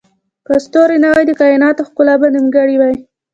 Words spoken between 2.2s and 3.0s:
به نیمګړې وای.